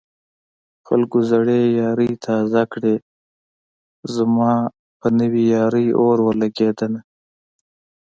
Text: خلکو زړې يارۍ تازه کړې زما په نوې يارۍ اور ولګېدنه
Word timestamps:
خلکو 0.87 1.17
زړې 1.31 1.59
يارۍ 1.81 2.11
تازه 2.25 2.63
کړې 2.73 2.95
زما 4.15 4.53
په 4.99 5.07
نوې 5.19 5.43
يارۍ 5.55 5.87
اور 6.03 6.17
ولګېدنه 6.27 6.99